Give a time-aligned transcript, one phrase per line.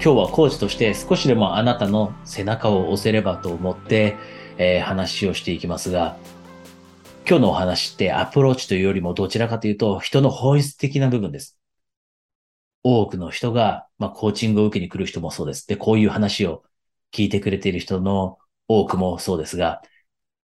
[0.00, 4.16] 今日はコーチとして少しでもあなたの背中を押せればと思って、
[4.56, 6.16] えー、話をしていきますが、
[7.28, 11.58] 今日のお話ってアプローチというよりもどちらかというと人の本質的な部分です。
[12.84, 15.66] 多くの人が、まあ、コーチングを受けに来る人もそうです。
[15.66, 16.62] で、こういう話を
[17.12, 18.38] 聞いてくれている人の
[18.68, 19.82] 多くもそうですが、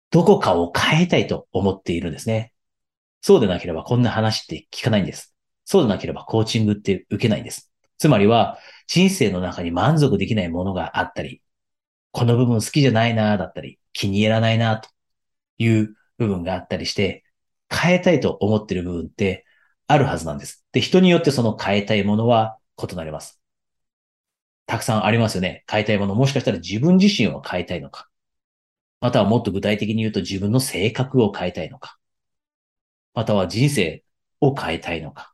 [0.10, 2.54] どこかを変えたいと思っているんですね。
[3.22, 5.36] そうでなければこんな話って聞かないんです。
[5.64, 7.73] そうでなければコーチングって受けないんです。
[8.04, 11.42] つまりは、人生の中に満足できないものがあったり、
[12.12, 14.90] この部分好きじゃないなだったり、気に入らないなと
[15.58, 17.24] いう部分があったりして、
[17.70, 19.46] 変えたいと思ってる部分って
[19.88, 20.66] あるはずなんです。
[20.74, 23.40] で、人によってその変えたいものは異なります。
[24.66, 25.64] たくさんありますよね。
[25.72, 26.14] 変えたいもの。
[26.14, 28.10] もしかしたら自分自身を変えたいのか。
[29.00, 31.98] またはもっと具体的に言うと自分の性格を変えたいのか。
[33.14, 34.04] または人生
[34.42, 35.34] を変えたいのか。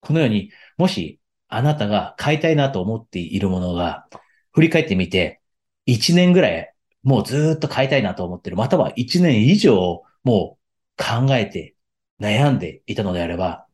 [0.00, 1.20] このように、もし
[1.54, 4.08] あなたが買いたいなと思っているものが、
[4.52, 5.40] 振り返ってみて、
[5.86, 11.76] 1年ぐらい、もうずっと買いたいなと思ってる、または1年以上、もう考えて、
[12.20, 13.66] 悩んでいたのであれば、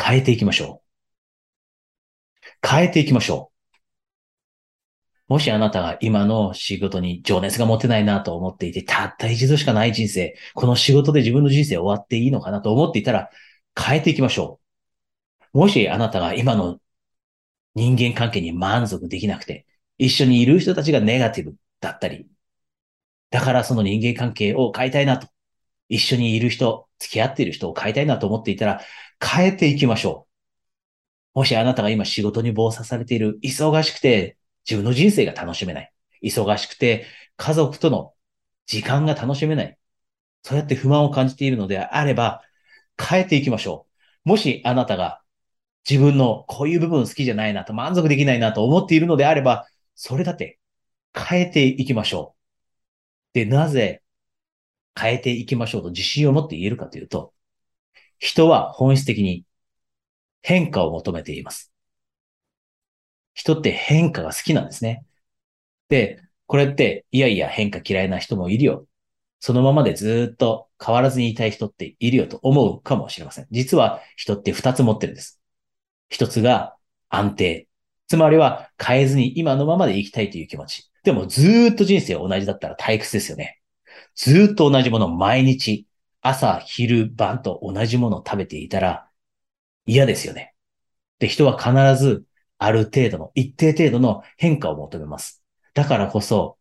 [0.00, 0.82] 変えていきましょ
[2.62, 2.68] う。
[2.68, 3.50] 変えていきましょ
[5.28, 5.32] う。
[5.32, 13.30] もしあなたが今の仕事に情熱が持てないなと思っていて、たった一度しかない人生、この仕事で自分の人生終わっていいのかなと思っていたら、
[13.78, 14.60] 変えていきましょ
[15.54, 15.58] う。
[15.58, 16.78] もしあなたが今の
[17.76, 19.66] 人間関係に満足できなくて、
[19.98, 22.28] 一緒にいる人たちがネガティブだったり、
[23.30, 25.28] だからその人間関係を変えたいなと、
[25.88, 28.80] 一緒にいる人、付き合っている人を変えたいなと思っていたら、
[29.24, 30.28] 変えていきましょ
[31.34, 31.38] う。
[31.40, 34.38] もしあなたが今仕事に暴殺されている、忙しくて
[34.68, 35.92] 自分の人生が楽しめない。
[36.22, 38.14] 忙しくて家族との
[38.66, 39.78] 時間が楽しめない。
[40.42, 42.42] そうやって不満を感じているのであれば、
[43.00, 43.86] 変えていきましょ
[44.26, 44.30] う。
[44.30, 45.22] もしあなたが
[45.88, 50.58] 自分のこういう部分好きじゃないなと満足できないなと思っているのであれば、それだって
[51.14, 53.34] 変えていきましょう。
[53.34, 54.02] で、なぜ
[54.98, 57.32] 変えていきましょうと自信を持って言えるかというと、
[58.18, 59.44] 人は本質的に
[60.42, 61.72] 変化を求めています。
[63.34, 65.04] 人って変化が好きなんですね。
[65.88, 68.86] で、これって、いやいや変化嫌いな人もいるよ。
[69.40, 73.46] そのままでずっと変わらずにいたい人っているよと思うかもしれません。
[73.50, 75.40] 実は人って二つ持ってるんです。
[76.08, 76.76] 一つが
[77.08, 77.68] 安定。
[78.08, 80.90] つまりは変えずに今のままで生きたいという気持ち。
[81.02, 83.60] でもずっと人生同じだったら退屈ですよね。
[84.14, 85.86] ずっと同じもの毎日、
[86.20, 89.08] 朝、昼、晩と同じものを食べていたら
[89.86, 90.54] 嫌ですよね。
[91.18, 92.24] で、人は必ず
[92.58, 95.42] ある程度の、一定程度の変化を求めます。
[95.74, 96.58] だからこそ、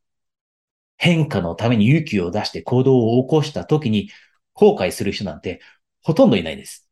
[0.98, 4.10] 変化のために勇気を出して行動を起こした時に
[4.54, 5.60] 後悔する人なんて
[6.02, 6.85] ほとんどいないです。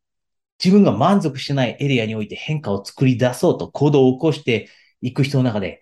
[0.62, 4.68] 自分が満足してないエリアにおいて変化を作り出そうと行動を起こして
[5.00, 5.80] いく人の中で、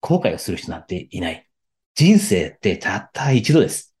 [0.00, 1.48] 後悔をする人なんていない。
[1.94, 3.94] 人生ってたった一度です。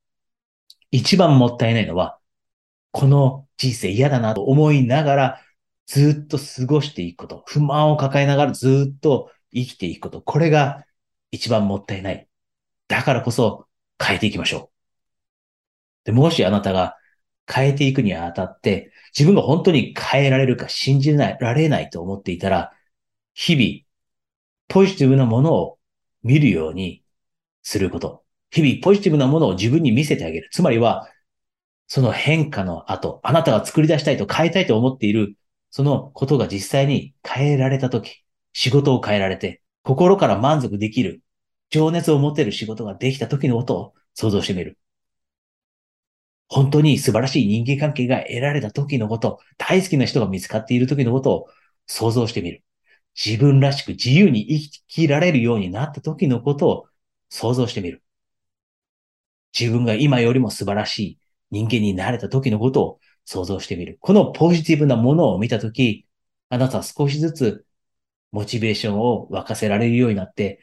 [0.90, 2.18] 一番もったいないのは、
[2.90, 5.40] この人生嫌だなと思いながら、
[5.86, 10.84] ずっと過ごしていくこと、不満を抱えながらずっと生きていくこと、これが
[11.30, 12.28] 一番もったいない。
[12.88, 13.66] だからこそ
[14.02, 14.70] 変えていきましょう。
[16.04, 16.96] で、もしあなたが
[17.52, 22.72] 変えていくにあたって、自分が本当に変えられるか信じられないと思っていたら、
[23.34, 23.86] 日々、
[24.68, 25.78] ポジティブなものを
[26.22, 27.04] 見るように
[27.62, 28.24] すること。
[28.50, 30.48] 日々、ポジティブなものを自分に見せてあげる。
[30.52, 31.08] つまりは、
[31.88, 35.36] その変化の後、あなたが作り出したいと変えたいと思っている、
[35.70, 41.22] そのことが実際に変えられたとき、仕事を変えられて、心から満足できる、
[41.70, 44.78] 情熱を持てる仕事ができた時のことを想像してみる。
[46.52, 51.46] 本当に素晴らしい人間関係が得られた時のこと、大好きな人が見つかっている時のことを
[51.86, 52.62] 想像してみる。
[53.14, 56.86] 自分らしく自由に生きられるようになった時のことを
[57.30, 58.02] 想像してみる。
[59.58, 61.18] 自分が今よりも素晴らしい
[61.50, 63.96] 人間になれた時のことを想像してみる。
[64.02, 66.06] このポジティブなものを見たとき、
[66.50, 67.64] あなたは少しずつ
[68.30, 70.60] モチベーションを沸かせられるようになって、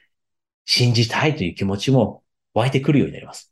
[0.65, 2.23] 信じたいという気持ちも
[2.53, 3.51] 湧いてくるようになります。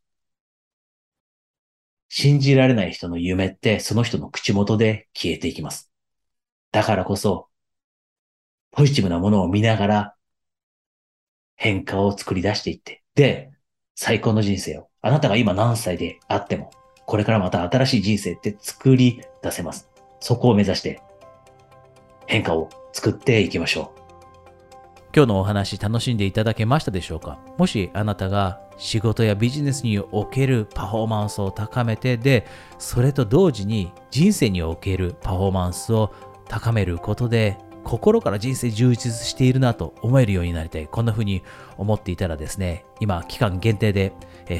[2.09, 5.92] 信じられない人の夢ってその人の口元で消えていきます。
[6.71, 7.48] だからこそ、
[8.71, 10.15] ポジティブなものを見ながら
[11.56, 13.51] 変化を作り出していって、で、
[13.95, 16.71] 最高の人生を、あなたが今何歳であっても、
[17.06, 19.89] これからまた新しい人生って作り出せます。
[20.19, 21.01] そこを目指して
[22.27, 24.06] 変化を作っていきましょう。
[25.15, 27.39] 今日のお話楽しんでいただけましたでしょうか？
[27.57, 32.45] もしあなたが仕事やビジネスにおけるパフォーマンスを高めてで
[32.77, 36.13] それと同時に人生におけるパフォーマンスを
[36.48, 40.88] 高めることで心から人生充実しているなと思えるようになりたい。
[40.88, 41.42] こんな風に
[41.77, 44.12] 思っていたらですね、今、期間限定で、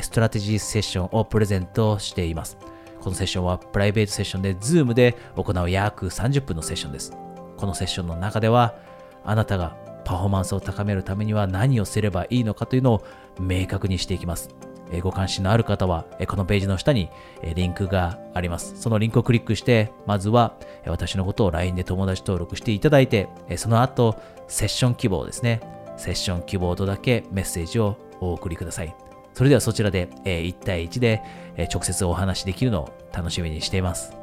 [0.02, 2.58] ストラテジーセッションをプレゼントしています。
[3.02, 7.12] このセッションはプライベートセッションで Zoom で行う約30分のセッションです。
[7.58, 8.76] このセッションの中では、
[9.26, 9.76] あなたが
[10.07, 13.04] パフォーマンスを高めるためには何をすればいいのかというのを
[13.42, 14.50] 明確にしていきます。
[15.01, 17.09] ご関心のある方は、このページの下に
[17.56, 18.81] リンクがあります。
[18.81, 20.56] そのリンクをクリックして、まずは
[20.86, 23.27] 私のことを LINE で友達登録していただいて、
[23.57, 24.15] その後、
[24.48, 25.59] セッション希望ですね。
[25.98, 28.95] セッション希望とだけメッセージをお送りください。
[29.33, 31.21] それではそちらで1対1で
[31.69, 34.17] 直接お話しできるのを楽しみにしています。